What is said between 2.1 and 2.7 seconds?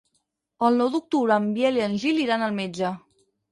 iran al